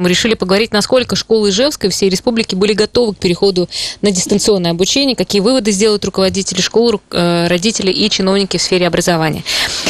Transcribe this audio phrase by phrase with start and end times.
[0.00, 3.68] Мы решили поговорить, насколько школы Ижевска и всей республики были готовы к переходу
[4.00, 9.42] на дистанционное обучение, какие выводы сделают руководители школ, э, родители и чиновники в сфере образования.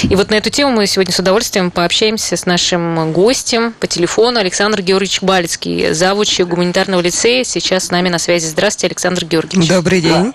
[0.04, 4.40] И вот на эту тему мы сегодня с удовольствием пообщаемся с нашим гостем по телефону
[4.40, 8.46] Александр Георгиевич Балицкий, завуч гуманитарного лицея, сейчас с нами на связи.
[8.46, 9.68] Здравствуйте, Александр Георгиевич.
[9.68, 10.32] Добрый день.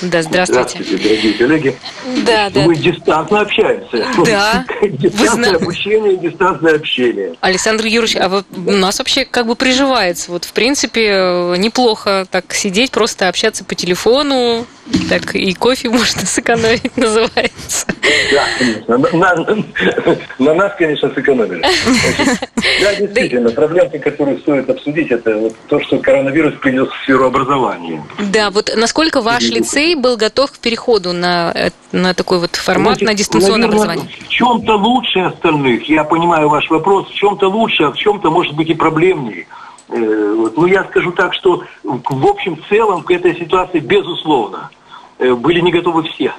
[0.00, 0.78] Да, здравствуйте.
[0.84, 1.76] Здравствуйте, дорогие коллеги.
[2.24, 2.60] Да, да.
[2.60, 4.06] Мы дистанционно общаемся.
[4.24, 4.64] Да.
[4.82, 7.34] Дистанционное Вы зна- обучение, дистанционное общение.
[7.40, 10.30] Александр Юрьевич, а вот у нас вообще как бы приживается.
[10.30, 14.66] Вот, в принципе, э, неплохо так сидеть, просто общаться по телефону,
[15.08, 17.86] так и кофе можно сэкономить, называется.
[18.30, 18.98] Да, конечно.
[18.98, 21.64] На, на- на нас, конечно, сэкономили.
[22.80, 27.26] Значит, Да, действительно, проблемки, которые стоит обсудить, это вот то, что коронавирус принес в сферу
[27.26, 28.02] образования.
[28.32, 32.98] Да, вот насколько ваш лицей был готов к переходу на, э, на такой вот формат,
[32.98, 34.16] Знаете, на дистанционное наверное, образование?
[34.24, 38.54] В чем-то лучше остальных, я понимаю ваш вопрос, в чем-то лучше, а в чем-то может
[38.54, 39.46] быть и проблемнее.
[39.88, 40.48] Э.
[40.56, 44.70] Ну, я скажу так, что в общем целом к этой ситуации, безусловно,
[45.18, 46.32] э, были не готовы все.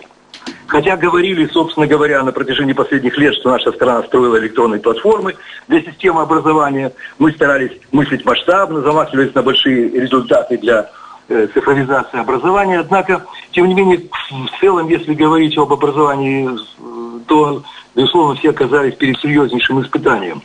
[0.68, 5.36] Хотя говорили, собственно говоря, на протяжении последних лет, что наша страна строила электронные платформы
[5.68, 6.94] для системы образования.
[7.18, 10.90] Мы старались мыслить масштабно, замахивались на большие результаты для
[11.28, 12.80] э, цифровизации образования.
[12.80, 17.64] Однако, тем не менее, в целом, если говорить об образовании, э, то,
[17.96, 20.42] безусловно, все оказались перед серьезнейшим испытанием.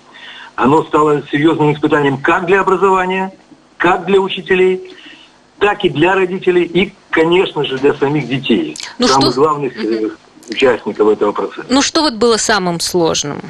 [0.56, 3.32] Оно стало серьезным испытанием как для образования,
[3.76, 4.94] как для учителей,
[5.58, 10.10] так и для родителей и, конечно же, для самих детей, Ну самых что- главных э,
[10.50, 11.66] участников этого процесса.
[11.70, 13.40] Ну, что вот было самым сложным?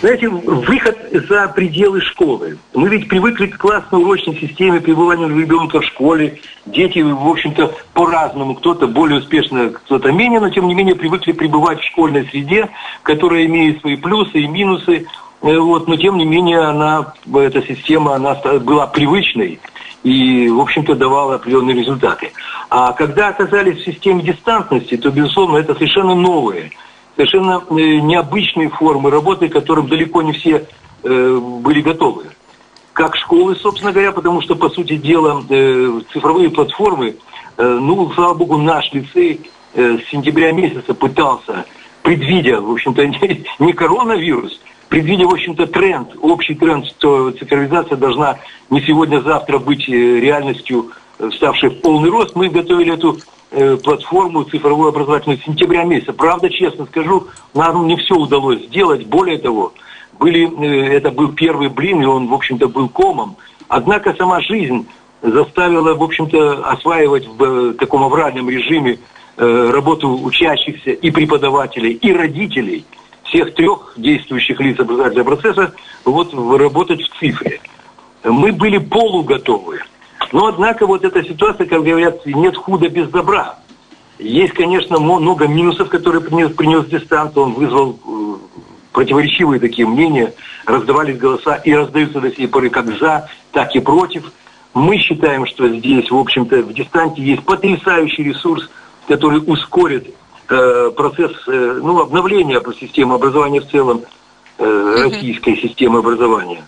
[0.00, 0.96] Знаете, выход
[1.28, 2.58] за пределы школы.
[2.74, 6.40] Мы ведь привыкли к классной урочной системе пребывания ребенка в школе.
[6.66, 8.54] Дети, в общем-то, по-разному.
[8.54, 12.68] Кто-то более успешно, кто-то менее, но тем не менее привыкли пребывать в школьной среде,
[13.02, 15.06] которая имеет свои плюсы и минусы.
[15.42, 19.58] Э, Вот, но тем не менее, она, эта система она была привычной
[20.08, 22.32] и, в общем-то, давала определенные результаты.
[22.70, 26.70] А когда оказались в системе дистантности, то, безусловно, это совершенно новое
[27.18, 30.68] совершенно э, необычные формы работы, к которым далеко не все
[31.02, 32.26] э, были готовы.
[32.92, 37.16] Как школы, собственно говоря, потому что, по сути дела, э, цифровые платформы,
[37.56, 39.40] ну, слава богу, наш лицей
[39.74, 41.64] с сентября месяца пытался,
[42.08, 44.58] предвидя, в общем-то, не, не коронавирус,
[44.88, 48.38] предвидя, в общем-то, тренд, общий тренд, что цифровизация должна
[48.70, 53.18] не сегодня-завтра быть э, реальностью, э, ставшей в полный рост, мы готовили эту
[53.50, 56.14] э, платформу цифровую образовательную с сентября месяца.
[56.14, 59.06] Правда, честно скажу, нам не все удалось сделать.
[59.06, 59.74] Более того,
[60.18, 60.48] были,
[60.88, 63.36] это был первый блин, и он, в общем-то, был комом.
[63.68, 64.86] Однако сама жизнь
[65.20, 68.98] заставила, в общем-то, осваивать в таком авральном режиме
[69.38, 72.84] работу учащихся и преподавателей, и родителей,
[73.24, 77.60] всех трех действующих лиц образовательного процесса, вот работать в цифре.
[78.24, 79.80] Мы были полуготовы.
[80.32, 83.58] Но, однако, вот эта ситуация, как говорят, нет худа без добра.
[84.18, 87.38] Есть, конечно, много минусов, которые принес, принес дистант.
[87.38, 88.36] Он вызвал э,
[88.92, 90.34] противоречивые такие мнения,
[90.66, 94.32] раздавались голоса и раздаются до сей поры как за, так и против.
[94.74, 98.68] Мы считаем, что здесь, в общем-то, в дистанте есть потрясающий ресурс,
[99.08, 100.14] который ускорит
[100.48, 104.02] э, процесс э, ну, обновления системы образования в целом,
[104.58, 106.62] э, российской системы образования.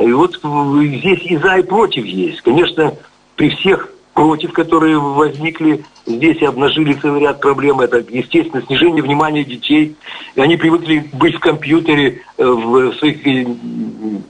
[0.00, 2.40] И вот э, здесь и за, и против есть.
[2.40, 2.94] Конечно,
[3.36, 9.44] при всех против, которые возникли здесь и обнажили целый ряд проблем, это, естественно, снижение внимания
[9.44, 9.96] детей.
[10.36, 13.44] И они привыкли быть в компьютере, э, в своих э,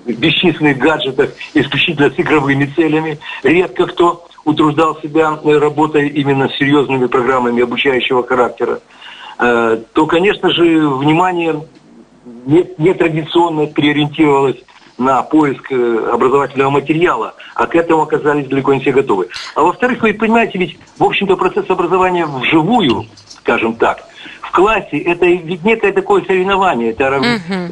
[0.07, 3.19] бесчисленных гаджетах исключительно с игровыми целями.
[3.43, 8.81] Редко кто утруждал себя э, работой именно с серьезными программами обучающего характера.
[9.39, 11.65] Э, То, конечно же, внимание
[12.47, 14.57] не- нетрадиционно переориентировалось
[14.99, 19.29] на поиск э, образовательного материала, а к этому оказались далеко не все готовы.
[19.55, 23.07] А во-вторых, вы понимаете, ведь, в общем-то, процесс образования вживую,
[23.41, 24.05] скажем так,
[24.43, 26.91] в классе, это ведь некое такое соревнование.
[26.91, 27.25] Это рав-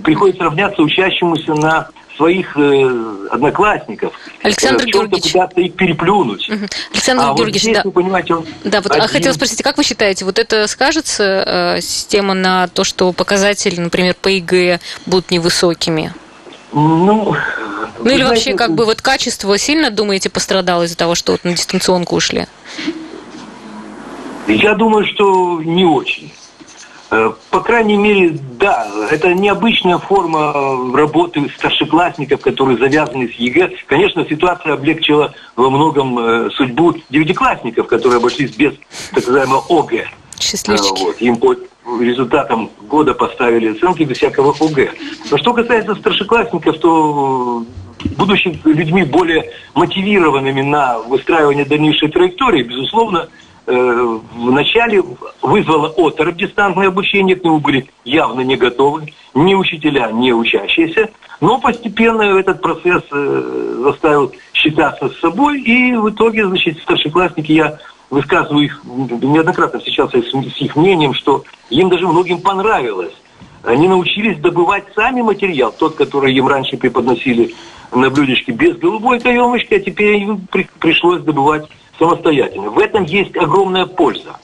[0.03, 4.13] приходится равняться учащемуся на своих э, одноклассников.
[4.43, 5.33] Александр Э, Георгиевич.
[5.33, 6.49] пытаться их переплюнуть.
[6.93, 7.83] Александр а вот Георгиевич, здесь, да.
[7.85, 9.09] вы понимаете, он Да, вот а один.
[9.09, 14.15] хотела спросить, как вы считаете, вот это скажется э, система на то, что показатели, например,
[14.21, 16.13] по ЕГЭ будут невысокими?
[16.73, 17.35] Ну,
[18.03, 21.53] Ну или вообще, как бы, вот качество сильно, думаете, пострадало из-за того, что вот на
[21.53, 22.47] дистанционку ушли?
[24.49, 26.33] Я думаю, что не очень.
[27.13, 33.73] Э, По крайней мере, да, это необычная форма э, работы старшеклассников, которые завязаны с ЕГЭ.
[33.87, 38.73] Конечно, ситуация облегчила во многом э, судьбу девятиклассников, которые обошлись без
[39.11, 40.07] так называемого ОГЭ.
[40.41, 41.03] Счастливчики.
[41.03, 41.21] Вот.
[41.21, 41.55] Им по
[42.01, 44.93] результатам года поставили оценки без всякого ОГЭ.
[45.31, 47.63] Но что касается старшеклассников, то
[48.17, 53.29] будучи людьми более мотивированными на выстраивание дальнейшей траектории, безусловно,
[53.67, 55.03] э, вначале
[55.41, 61.11] вызвало оторопь дистантное обучение, к нему были явно не готовы ни учителя, ни учащиеся,
[61.41, 67.79] но постепенно этот процесс э, заставил считаться с собой, и в итоге, значит, старшеклассники, я
[68.11, 73.15] высказываю их, неоднократно встречался с, с их мнением, что им даже многим понравилось.
[73.65, 77.55] Они научились добывать сами материал, тот, который им раньше преподносили
[77.93, 81.69] на блюдечке без голубой каемочки, а теперь им при, пришлось добывать
[82.03, 82.71] самостоятельно.
[82.71, 84.37] В этом есть огромная польза.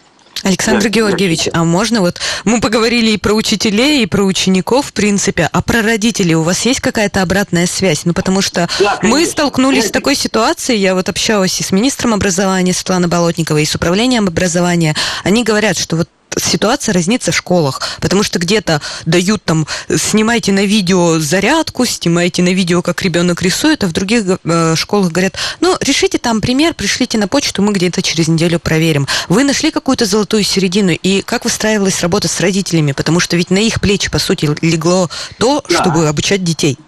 [0.45, 4.93] Александр да, Георгиевич, а можно вот мы поговорили и про учителей, и про учеников, в
[4.93, 8.05] принципе, а про родителей у вас есть какая-то обратная связь?
[8.05, 12.15] Ну, потому что да, мы столкнулись с такой ситуацией, я вот общалась и с министром
[12.15, 14.95] образования Светланой Болотниковой, и с управлением образования.
[15.25, 20.65] Они говорят, что вот ситуация разнится в школах, потому что где-то дают там, снимайте на
[20.65, 25.77] видео зарядку, снимайте на видео, как ребенок рисует, а в других э, школах говорят, ну,
[25.81, 29.07] решите там пример, пришлите на почту, мы где-то через неделю проверим.
[29.29, 33.59] Вы нашли какую-то золотую середину, и как выстраивалась работа с родителями, потому что ведь на
[33.59, 35.81] их плечи, по сути, легло то, да.
[35.81, 36.79] чтобы обучать детей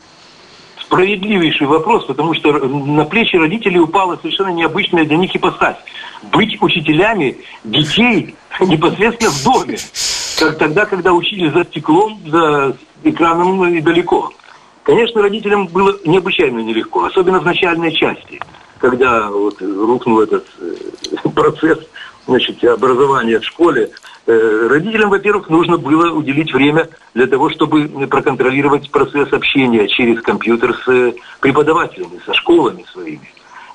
[0.91, 5.77] справедливейший вопрос, потому что на плечи родителей упала совершенно необычная для них ипостась.
[6.33, 9.79] Быть учителями детей непосредственно в доме,
[10.39, 14.33] как тогда, когда учили за стеклом, за экраном и далеко.
[14.83, 18.41] Конечно, родителям было необычайно нелегко, особенно в начальной части,
[18.79, 21.79] когда вот рухнул этот э, процесс
[22.27, 23.91] значит, образования в школе,
[24.69, 30.89] родителям, во-первых, нужно было уделить время для того, чтобы проконтролировать процесс общения через компьютер с
[30.89, 33.29] э, преподавателями, со школами своими.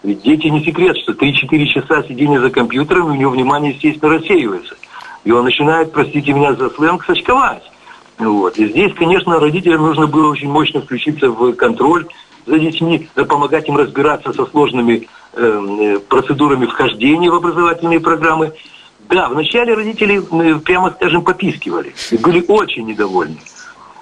[0.03, 4.75] Ведь дети не секрет, что 3-4 часа сидения за компьютером, у него внимание, естественно, рассеивается.
[5.23, 7.63] И он начинает, простите меня за сленг, сочковать.
[8.19, 8.57] Вот.
[8.57, 12.05] И здесь, конечно, родителям нужно было очень мощно включиться в контроль
[12.45, 18.53] за детьми, помогать им разбираться со сложными эм, э, процедурами вхождения в образовательные программы–
[19.09, 20.21] да, вначале родители,
[20.59, 23.37] прямо скажем, попискивали и были очень недовольны.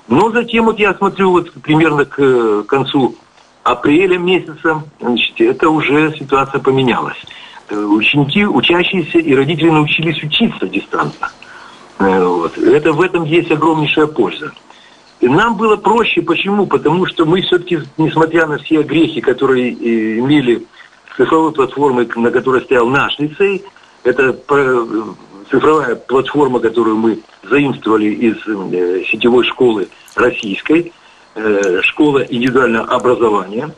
[0.08, 3.16] Но затем вот я смотрю вот примерно к э, концу
[3.64, 7.18] апреля месяца, значит, это уже ситуация поменялась.
[7.70, 11.32] Э, ученики, учащиеся и родители научились учиться дистанционно.
[12.00, 12.58] Э, вот.
[12.58, 14.52] Это, в этом есть огромнейшая польза.
[15.22, 16.22] И нам было проще.
[16.22, 16.66] Почему?
[16.66, 19.72] Потому что мы все-таки, несмотря на все грехи, которые
[20.20, 20.66] имели
[21.16, 23.64] цифровой платформы, на которой стоял наш лицей,
[24.04, 24.34] это
[25.50, 30.92] цифровая платформа, которую мы заимствовали из э, сетевой школы российской,
[31.36, 33.70] э, школа индивидуального образования.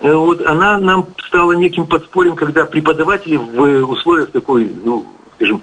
[0.00, 5.06] Э, вот она нам стала неким подспорьем, когда преподаватели в условиях такой, ну,
[5.36, 5.62] скажем,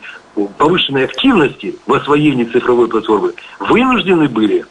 [0.58, 4.66] повышенной активности в освоении цифровой платформы вынуждены были,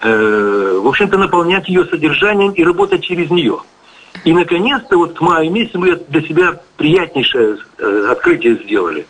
[0.00, 3.58] в общем-то, наполнять ее содержанием и работать через нее.
[4.28, 9.06] И, наконец-то, вот к маю месяцу мы для себя приятнейшее э, открытие сделали.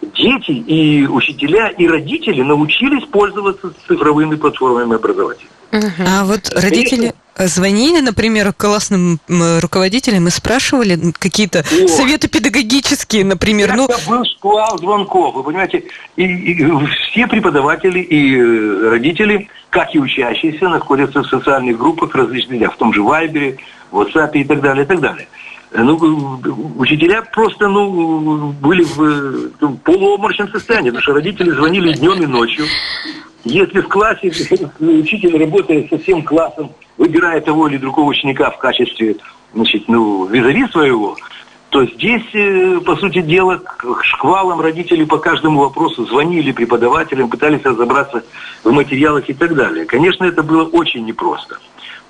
[0.00, 5.44] Дети и учителя, и родители научились пользоваться цифровыми платформами образования.
[5.70, 13.68] А вот родители звонили, например, классным руководителям и спрашивали какие-то О, советы педагогические, например.
[13.68, 13.88] Это ну...
[14.08, 15.84] был шквал звонков, вы понимаете,
[16.16, 16.66] и, и
[17.10, 22.94] все преподаватели и э, родители, как и учащиеся, находятся в социальных группах различных, в том
[22.94, 23.58] же Вайбере,
[23.94, 25.28] WhatsApp и так далее, и так далее.
[25.76, 26.40] Ну,
[26.78, 32.64] учителя просто, ну, были в ну, полуобморочном состоянии, потому что родители звонили днем и ночью.
[33.44, 34.32] Если в классе
[34.78, 39.16] учитель работает со всем классом, выбирая того или другого ученика в качестве,
[39.52, 41.16] значит, ну, визави своего,
[41.70, 47.64] то здесь, э, по сути дела, к шквалам родители по каждому вопросу звонили преподавателям, пытались
[47.64, 48.22] разобраться
[48.62, 49.84] в материалах и так далее.
[49.84, 51.58] Конечно, это было очень непросто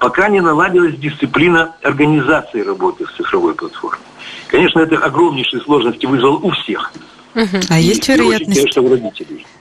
[0.05, 4.05] пока не наладилась дисциплина организации работы с цифровой платформой.
[4.49, 6.93] Конечно, это огромнейшие сложности вызвало у всех.
[7.35, 7.61] Угу.
[7.69, 8.79] А есть вероятность,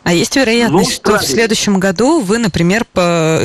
[0.03, 1.27] а есть вероятность, ну, что правильно.
[1.27, 3.41] в следующем году вы, например, по...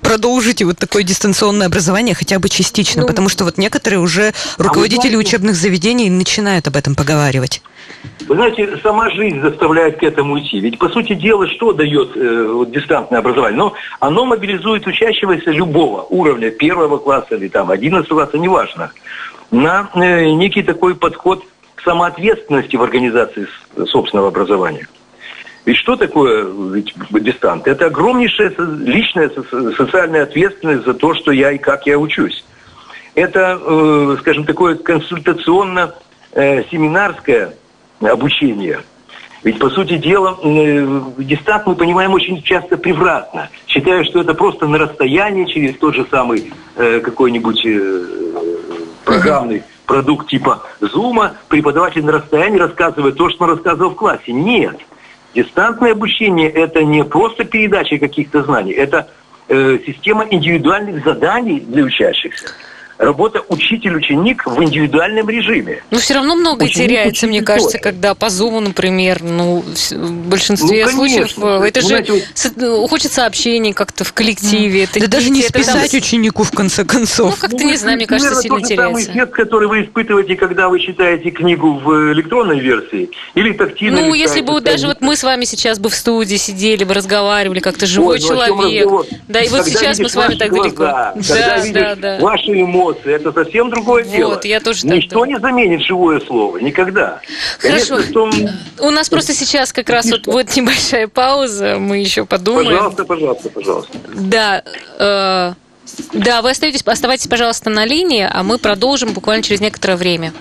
[0.00, 4.62] продолжите вот такое дистанционное образование хотя бы частично, ну, потому что вот некоторые уже а
[4.62, 7.62] руководители а учебных заведений начинают об этом поговаривать.
[8.26, 10.60] Вы знаете, сама жизнь заставляет к этому идти.
[10.60, 13.58] Ведь, по сути дела, что дает э, вот, дистантное образование?
[13.58, 18.90] Ну, оно мобилизует учащегося любого уровня, первого класса или там одиннадцатого класса, неважно,
[19.50, 21.44] на э, некий такой подход
[21.78, 23.46] к самоответственности в организации
[23.86, 24.86] собственного образования.
[25.64, 27.66] Ведь что такое ведь, дистант?
[27.68, 29.30] Это огромнейшая личная
[29.76, 32.44] социальная ответственность за то, что я и как я учусь.
[33.14, 37.54] Это, э, скажем, такое консультационно-семинарское
[38.00, 38.80] э, обучения.
[39.44, 44.66] Ведь, по сути дела, э, дистант мы понимаем очень часто превратно, считая, что это просто
[44.66, 48.04] на расстоянии через тот же самый э, какой-нибудь э,
[49.04, 54.32] программный продукт типа Зума, преподаватель на расстоянии рассказывает то, что он рассказывал в классе.
[54.32, 54.76] Нет.
[55.34, 59.08] Дистанционное обучение– это не просто передача каких-то знаний, это
[59.48, 62.48] э, система индивидуальных заданий для учащихся
[62.98, 65.82] работа учитель-ученик в индивидуальном режиме.
[65.90, 70.86] Ну, все равно многое ученик, теряется, мне кажется, когда по Zoom, например, ну, в большинстве
[70.86, 72.22] ну, случаев это же знаете,
[72.56, 74.84] ну, хочется общения как-то в коллективе.
[74.84, 76.00] Это да дети, даже не списать там...
[76.00, 77.30] ученику, в конце концов.
[77.30, 78.84] Ну, как-то, ну, не знаю, мне кажется, сильно теряется.
[78.84, 84.14] самый эффект, который вы испытываете, когда вы читаете книгу в электронной версии или тактильно Ну,
[84.14, 87.86] если бы даже вот мы с вами сейчас бы в студии сидели бы, разговаривали, как-то
[87.86, 88.88] живой Ой, ну, человек.
[89.28, 90.84] Да, и вот сейчас мы с вами так далеко.
[90.84, 91.14] Да,
[91.72, 92.18] да, да.
[92.20, 94.40] Ваши эмоции, эмоции, это совсем другое вот, дело.
[94.44, 97.20] Я тоже Ничто не заменит живое слово, никогда.
[97.58, 97.96] Хорошо.
[97.96, 98.30] Конечно, что...
[98.80, 102.68] У нас просто сейчас как раз вот, вот небольшая пауза, мы еще подумаем.
[102.68, 103.98] Пожалуйста, пожалуйста, пожалуйста.
[104.14, 104.62] Да,
[104.98, 105.52] э,
[106.12, 110.32] да, вы остаетесь, оставайтесь, пожалуйста, на линии, а мы продолжим буквально через некоторое время.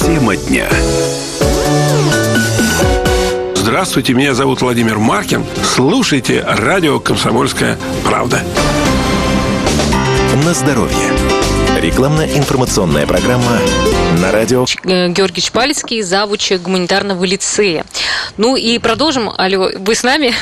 [0.00, 0.68] Тема дня.
[3.72, 5.46] Здравствуйте, меня зовут Владимир Маркин.
[5.64, 8.42] Слушайте радио «Комсомольская правда».
[10.44, 11.31] На здоровье.
[11.82, 13.58] Рекламно-информационная программа
[14.20, 14.64] на радио.
[14.84, 17.84] Э, Георгий Шпальский, завуч гуманитарного лицея.
[18.36, 19.32] Ну и продолжим.
[19.36, 20.32] Алло, вы с нами?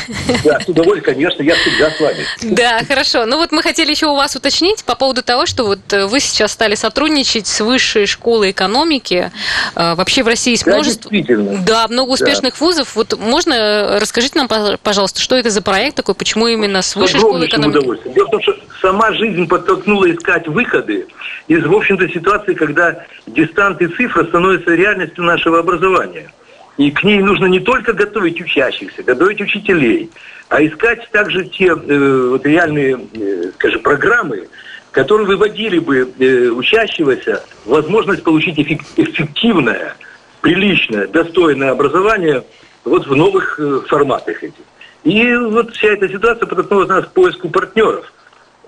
[0.45, 2.19] Да, с удовольствием, конечно, я всегда с вами.
[2.43, 3.25] Да, хорошо.
[3.25, 6.21] Ну вот мы хотели еще у вас уточнить по поводу того, что вот э, вы
[6.21, 9.33] сейчас стали сотрудничать с высшей школой экономики.
[9.75, 11.11] Э, вообще в России есть да, множество...
[11.11, 12.67] Да, много успешных да.
[12.67, 12.95] вузов.
[12.97, 17.47] Вот можно, расскажите нам, пожалуйста, что это за проект такой, почему именно с высшей школой
[17.47, 17.79] экономики?
[17.79, 18.15] удовольствием.
[18.15, 18.50] Дело в том, что
[18.81, 21.07] сама жизнь подтолкнула искать выходы
[21.49, 26.31] из, в общем-то, ситуации, когда дистант и цифра становятся реальностью нашего образования.
[26.77, 30.11] И к ней нужно не только готовить учащихся, готовить учителей,
[30.49, 34.49] а искать также те э, вот реальные, э, скажем, программы,
[34.91, 39.95] которые выводили бы э, учащегося возможность получить эффективное,
[40.41, 42.45] приличное, достойное образование
[42.85, 44.65] вот в новых э, форматах этих.
[45.05, 48.11] И вот вся эта ситуация подтолкнула нас к поиску партнеров–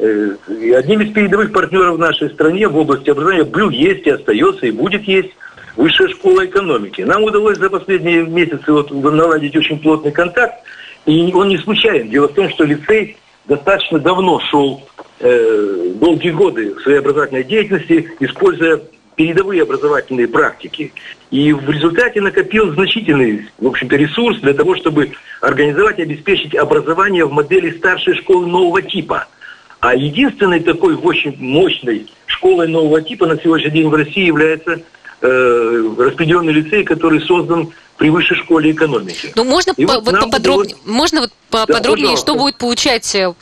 [0.03, 4.67] и одним из передовых партнеров в нашей стране в области образования был, есть и остается,
[4.67, 5.31] и будет есть
[5.77, 7.03] Высшая школа экономики.
[7.03, 10.63] Нам удалось за последние месяцы вот наладить очень плотный контакт,
[11.07, 12.11] и он не случайен.
[12.11, 13.17] Дело в том, что лицей
[13.47, 14.87] достаточно давно шел
[15.21, 18.81] э, долгие годы своей образовательной деятельности, используя
[19.17, 20.93] передовые образовательные практики.
[21.31, 27.25] И в результате накопил значительный, в общем-то, ресурс для того, чтобы организовать и обеспечить образование
[27.25, 29.27] в модели старшей школы нового типа–
[29.83, 34.81] а единственной такой очень мощной школой нового типа на сегодняшний день в России является
[35.21, 39.33] э, распределенный лицей, который создан при высшей школе экономики.
[39.35, 40.87] Ну, можно по, вот вот поподробнее, удалось...
[40.87, 43.35] можно вот поподробнее, да, что будет получать, э,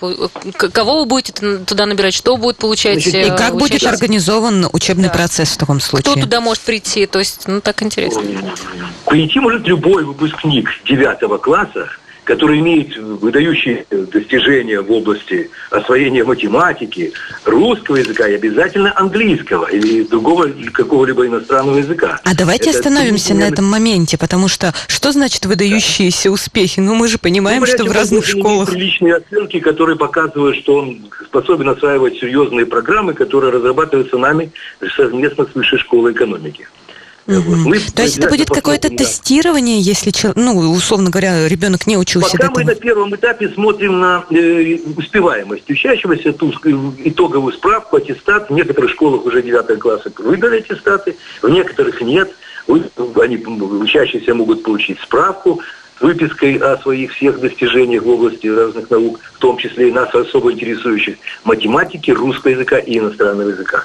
[0.56, 5.08] кого вы будете туда набирать, что будет получать Значит, И э, как будет организован учебный
[5.08, 5.14] да.
[5.14, 6.10] процесс в таком случае?
[6.12, 8.22] Кто туда может прийти, то есть, ну, так интересно.
[9.04, 11.90] Прийти может любой выпускник девятого класса,
[12.30, 17.12] который имеет выдающие достижения в области освоения математики,
[17.44, 22.20] русского языка и обязательно английского или другого какого-либо иностранного языка.
[22.22, 26.34] А давайте Это остановимся на этом моменте, потому что что значит выдающиеся да.
[26.34, 26.78] успехи?
[26.78, 28.70] Ну, мы же понимаем, ну, что в разных школах...
[28.70, 34.52] Приличные оценки, которые показывают, что он способен осваивать серьезные программы, которые разрабатываются нами
[34.96, 36.68] совместно с Высшей школой экономики.
[37.30, 37.56] Угу.
[37.68, 42.50] Мы То есть это будет какое-то тестирование, если, ну, условно говоря, ребенок не учился Пока
[42.50, 46.50] мы на первом этапе смотрим на э, успеваемость учащегося, ту
[47.04, 48.50] итоговую справку, аттестат.
[48.50, 52.30] В некоторых школах уже 9 класса выдали аттестаты, в некоторых нет.
[52.66, 55.60] Они, учащиеся могут получить справку
[56.00, 60.52] выпиской о своих всех достижениях в области разных наук, в том числе и нас особо
[60.52, 63.84] интересующих математики, русского языка и иностранного языка.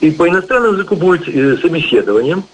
[0.00, 2.42] И по иностранному языку будет э, собеседование–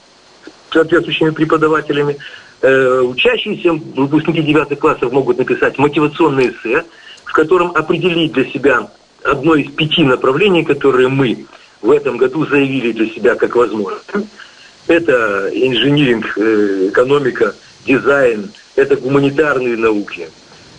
[0.76, 2.18] соответствующими преподавателями.
[2.60, 6.84] Э, учащиеся выпускники девятых классов могут написать мотивационное эссе,
[7.24, 8.88] в котором определить для себя
[9.24, 11.46] одно из пяти направлений, которые мы
[11.80, 13.98] в этом году заявили для себя как возможно.
[14.86, 17.54] Это инжиниринг, э, экономика,
[17.86, 20.28] дизайн, это гуманитарные науки.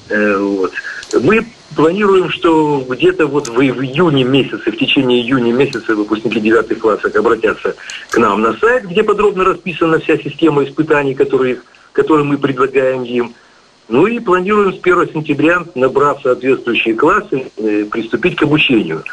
[0.09, 0.73] Э, вот.
[1.21, 1.45] Мы
[1.77, 7.75] планируем, что где-то вот в, июне месяце, в течение июня месяца выпускники девятых классов обратятся
[8.09, 11.61] к нам на сайт, где подробно расписана вся система испытаний, которые,
[11.93, 13.33] которые мы предлагаем им.
[13.89, 19.03] Ну и планируем с 1 сентября, набрав соответствующие классы, э, приступить к обучению.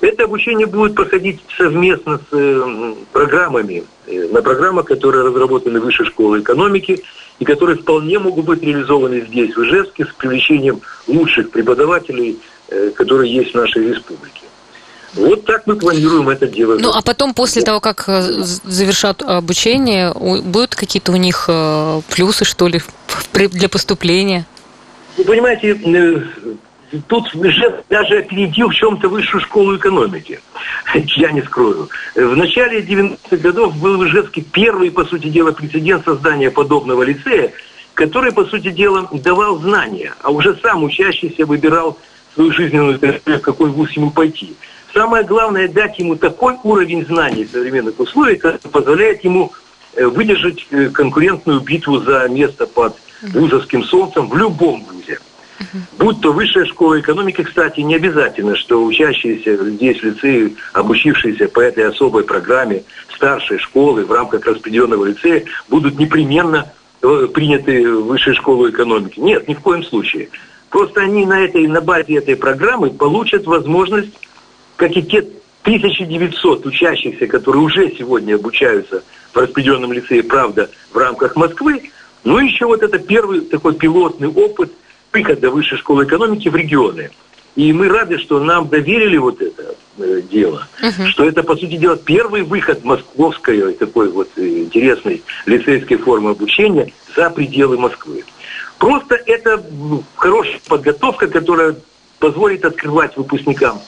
[0.00, 6.42] Это обучение будет проходить совместно с э, программами, э, на программах, которые разработаны Высшей школе
[6.42, 7.02] экономики
[7.38, 12.38] и которые вполне могут быть реализованы здесь, в Ижевске, с привлечением лучших преподавателей,
[12.68, 14.42] э, которые есть в нашей республике.
[15.14, 16.82] Вот так мы планируем это делать.
[16.82, 21.48] Ну, а потом, после того, как завершат обучение, будут какие-то у них
[22.10, 22.82] плюсы, что ли,
[23.32, 24.44] для поступления?
[25.16, 25.74] Вы понимаете,
[27.06, 30.40] тут же даже опередил в чем-то высшую школу экономики.
[30.94, 31.88] Я не скрою.
[32.14, 37.52] В начале 90-х годов был в Ижевске первый, по сути дела, прецедент создания подобного лицея,
[37.94, 41.98] который, по сути дела, давал знания, а уже сам учащийся выбирал
[42.34, 44.54] свою жизненную в какой вуз ему пойти.
[44.92, 49.52] Самое главное дать ему такой уровень знаний современных условиях, который позволяет ему
[49.94, 55.18] э, выдержать э, конкурентную битву за место под вузовским солнцем в любом вузе.
[55.98, 61.60] Будь то высшая школа экономики, кстати, не обязательно, что учащиеся здесь в лицее, обучившиеся по
[61.60, 62.84] этой особой программе
[63.14, 66.72] старшей школы в рамках распределенного лицея, будут непременно
[67.02, 69.18] э, приняты в высшую школу экономики.
[69.18, 70.28] Нет, ни в коем случае.
[70.70, 74.12] Просто они на, этой, на базе этой программы получат возможность,
[74.76, 75.26] как и те
[75.62, 81.90] 1900 учащихся, которые уже сегодня обучаются в распределенном лицее «Правда» в рамках Москвы,
[82.24, 84.72] ну еще вот это первый такой пилотный опыт–
[85.16, 87.10] выхода высшей школы экономики в регионы.
[87.54, 91.06] И мы рады, что нам доверили вот это э, дело, uh-huh.
[91.06, 96.92] что это, по сути дела, первый выход московской такой вот э, интересной лицейской формы обучения
[97.16, 98.24] за пределы Москвы.
[98.78, 101.76] Просто это ну, хорошая подготовка, которая
[102.18, 103.80] позволит открывать выпускникам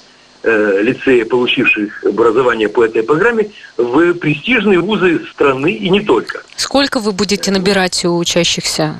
[0.44, 6.40] э, лицея, получивших образование по этой программе, в престижные вузы страны и не только.
[6.56, 8.94] Сколько вы будете набирать у учащихся?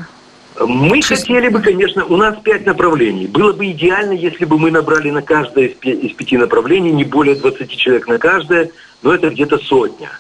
[0.61, 3.27] Мы хотели бы, конечно, у нас пять направлений.
[3.27, 7.71] Было бы идеально, если бы мы набрали на каждое из пяти направлений не более 20
[7.77, 8.71] человек на каждое,
[9.03, 10.11] но это где-то сотня.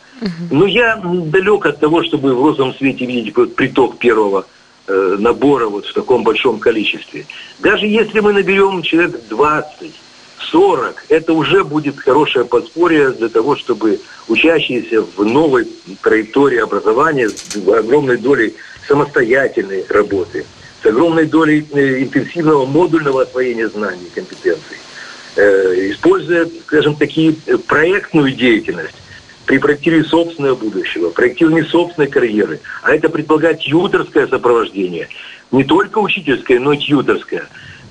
[0.50, 4.46] Но я далек от того, чтобы в розовом свете видеть вот приток первого
[4.86, 7.26] э, набора вот в таком большом количестве.
[7.60, 9.92] Даже если мы наберем человек 20,
[10.50, 15.68] 40, это уже будет хорошее подспорье для того, чтобы учащиеся в новой
[16.02, 18.54] траектории образования с огромной долей
[18.88, 20.44] самостоятельной работы,
[20.82, 24.78] с огромной долей э, интенсивного модульного освоения знаний и компетенций,
[25.36, 28.94] э, используя, скажем, такие э, проектную деятельность
[29.46, 32.60] при проектировании собственного будущего, проектировании собственной карьеры.
[32.82, 35.08] А это предполагает тьюторское сопровождение.
[35.50, 37.46] Не только учительское, но и тьюторское.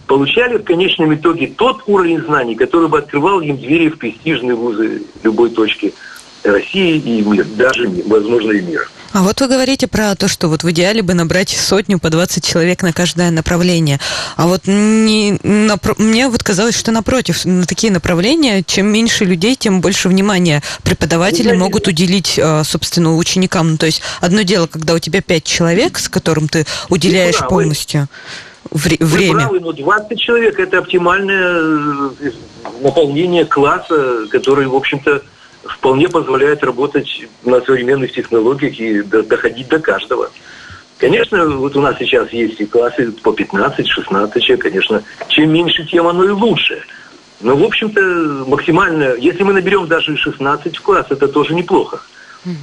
[0.06, 5.04] Получали в конечном итоге тот уровень знаний, который бы открывал им двери в престижные вузы
[5.24, 5.94] любой точки
[6.48, 8.88] России и мир, даже, возможно, и мира.
[9.14, 12.46] А вот вы говорите про то, что вот в идеале бы набрать сотню по 20
[12.46, 14.00] человек на каждое направление.
[14.36, 15.96] А вот не, напро...
[15.98, 21.52] мне вот казалось, что напротив, на такие направления, чем меньше людей, тем больше внимания преподаватели
[21.52, 23.72] ну, могут уделить, а, собственно, ученикам.
[23.72, 27.48] Ну, то есть одно дело, когда у тебя 5 человек, с которым ты уделяешь ну,
[27.48, 28.08] полностью
[28.72, 29.46] вре- время.
[29.46, 32.32] Правы, но 20 человек– это оптимальное э,
[32.82, 35.24] наполнение класса, который, в общем-то,
[35.72, 40.30] вполне позволяет работать на современных технологиях и доходить до каждого.
[40.98, 46.08] Конечно, вот у нас сейчас есть и классы по 15-16 человек, конечно, чем меньше, тем
[46.08, 46.82] оно и лучше.
[47.40, 52.02] Но, в общем-то, максимально, если мы наберем даже 16 в класс, это тоже неплохо.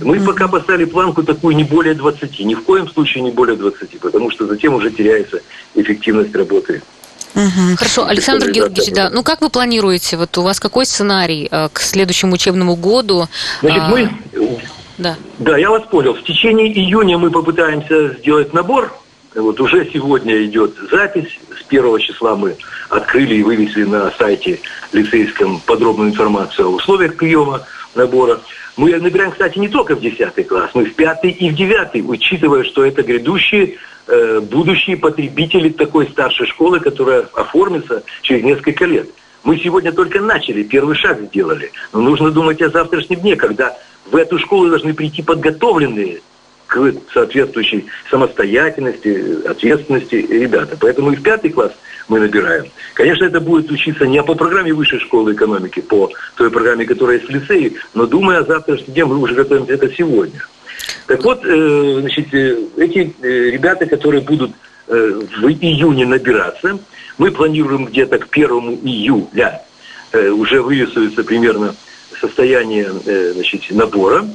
[0.00, 4.00] Мы пока поставили планку такую не более 20, ни в коем случае не более 20,
[4.00, 5.42] потому что затем уже теряется
[5.74, 6.82] эффективность работы
[7.34, 7.76] Угу.
[7.76, 9.10] Хорошо, Александр Георгиевич, да.
[9.10, 10.16] Ну как вы планируете?
[10.16, 13.26] Вот у вас какой сценарий э, к следующему учебному году?
[13.60, 14.10] Значит, а, мы...
[14.98, 15.16] Да.
[15.38, 16.14] Да, я вас понял.
[16.14, 18.96] В течение июня мы попытаемся сделать набор.
[19.34, 21.38] Вот уже сегодня идет запись.
[21.58, 22.56] С первого числа мы
[22.88, 24.60] открыли и вывесили на сайте
[24.92, 27.66] лицейском подробную информацию о условиях приема
[27.96, 28.40] набора.
[28.76, 32.64] Мы набираем, кстати, не только в 10 класс, мы в 5 и в 9, учитывая,
[32.64, 39.08] что это грядущие Э, будущие потребители такой старшей школы, которая оформится через несколько лет.
[39.44, 41.72] Мы сегодня только начали, первый шаг сделали.
[41.92, 43.76] Но нужно думать о завтрашнем дне, когда
[44.10, 46.20] в эту школу должны прийти подготовленные
[46.66, 50.76] к соответствующей самостоятельности, ответственности ребята.
[50.78, 51.72] Поэтому и в пятый класс
[52.08, 52.66] мы набираем.
[52.92, 57.28] Конечно, это будет учиться не по программе высшей школы экономики, по той программе, которая есть
[57.28, 60.42] в лицее, но думая о завтрашнем дне, мы уже готовимся это сегодня.
[61.06, 64.52] Так вот, э, значит, э, эти э, ребята, которые будут
[64.86, 66.78] в июне набираться,
[67.16, 69.62] мы планируем где-то к первому июля
[70.12, 71.74] уже вырисуется примерно
[72.20, 72.90] состояние
[73.32, 74.28] значит, набора.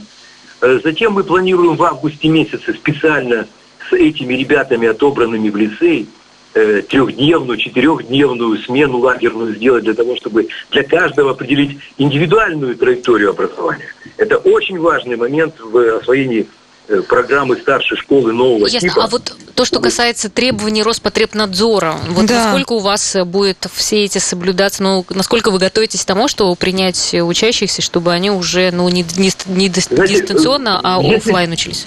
[0.60, 3.46] Затем мы планируем в августе месяце специально
[3.88, 6.10] с этими ребятами, отобранными в лицей,
[6.54, 13.94] э, трехдневную, четырехдневную смену лагерную сделать для того, чтобы для каждого определить индивидуальную траекторию образования.
[14.18, 16.48] Это очень важный момент в освоении
[16.92, 18.90] Э, программы старшей школы нового Ясно.
[18.90, 19.04] типа.
[19.04, 22.46] А вот то, что касается требований Роспотребнадзора, вот Да.
[22.46, 27.14] насколько у вас будет все эти соблюдаться, ну, насколько вы готовитесь к тому, что принять
[27.14, 31.86] учащихся, чтобы они уже, ну, не, не, не Знаете, дистанционно, а оффлайн учились?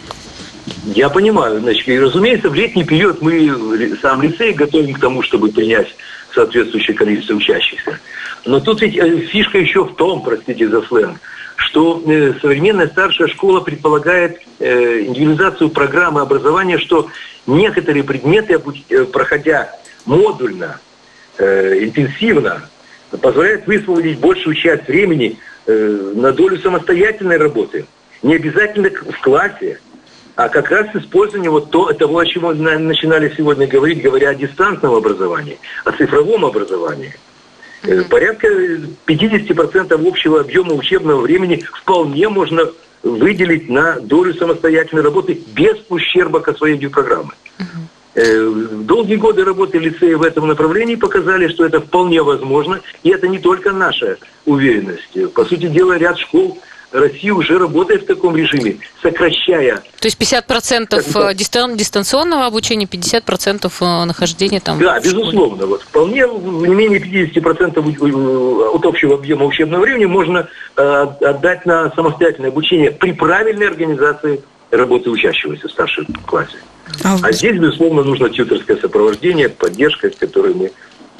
[0.84, 5.48] Я понимаю, значит, и, разумеется, в летний период мы сам лицей готовим к тому, чтобы
[5.48, 5.94] принять
[6.34, 7.98] соответствующее количество учащихся.
[8.44, 11.18] Но тут ведь э, фишка еще в том, простите за сленг,
[11.56, 17.08] что э, современная старшая школа предполагает э, индивидуализацию программы образования, что
[17.46, 19.72] некоторые предметы, э, проходя
[20.04, 20.80] модульно,
[21.38, 22.68] э, интенсивно,
[23.20, 27.86] позволяют высвободить большую часть времени э, на долю самостоятельной работы.
[28.22, 29.80] Не обязательно в классе,
[30.34, 34.30] а как раз использование вот то, того, о чем мы на- начинали сегодня говорить, говоря
[34.30, 37.14] о дистанционном образовании, о цифровом образовании.
[37.84, 38.48] Э, Порядка
[39.06, 42.68] 50% общего объема учебного времени вполне можно
[43.02, 47.32] выделить на долю самостоятельной работы без ущерба к освоению программы.
[48.14, 53.26] Э, Долгие годы работы лицея в этом направлении показали, что это вполне возможно, и это
[53.26, 55.32] не только наша уверенность.
[55.34, 56.58] По сути дела, ряд школ
[56.92, 62.86] России уже работает в таком режиме, сокращая То есть 50% Как бы- дистан- дистанционного обучения,
[62.86, 65.66] 50% э, нахождения там Да, безусловно.
[65.66, 71.66] Вот вполне не менее 50% у- у- от общего объема учебного времени можно э, отдать
[71.66, 76.56] на самостоятельное обучение при правильной организации работы учащегося в старшем классе.
[77.04, 80.72] А А здесь, безусловно, нужно тьюторское сопровождение, поддержка, к которой мы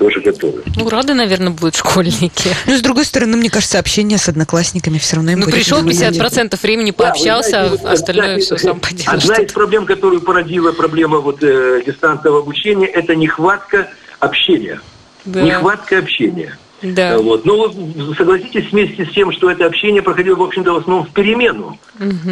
[0.03, 0.63] тоже готовы.
[0.77, 2.51] Ну, рады, наверное, будут школьники.
[2.67, 6.23] Ну, с другой стороны, мне кажется, общение с одноклассниками все равно им Ну, пришел интересно.
[6.23, 9.17] 50% времени, Да, пообщался, знаете, остальное все сам поделал.
[9.17, 14.81] Одна из проблем, которую породила проблема вот, э, дистанционного обучения, это нехватка общения.
[15.25, 15.43] Да.
[15.43, 16.57] Нехватка общения.
[16.83, 17.13] Да.
[17.13, 17.45] Э, Вот.
[17.45, 21.11] Но вот согласитесь вместе с тем, что это общение проходило, в общем-то, в основном в
[21.11, 21.79] перемену.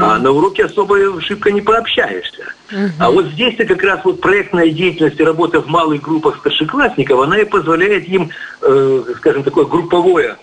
[0.00, 2.44] А на уроке особо шибко не пообщаешься.
[2.98, 7.38] А вот здесь-то как раз вот проектная деятельность и работа в малых группах старшеклассников, она
[7.38, 8.30] и позволяет им,
[8.62, 10.36] э, скажем, такое групповое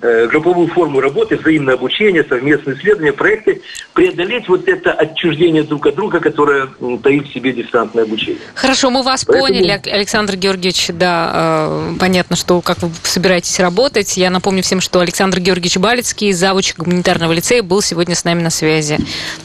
[0.00, 3.60] групповую форму работы, взаимное обучение, совместные исследования, проекты,
[3.92, 6.68] преодолеть вот это отчуждение друг от друга, которое
[7.02, 8.40] таит в себе дистантное обучение.
[8.54, 14.16] Хорошо, мы вас Поэтому- поняли, Александр Георгиевич, да, э, понятно, что как вы собираетесь работать.
[14.16, 18.50] Я напомню всем, что Александр Георгиевич Балицкий, завуч гуманитарного лицея, был сегодня с нами на
[18.50, 18.98] связи.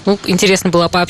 [0.05, 1.05] Ну, интересно было пообщаться.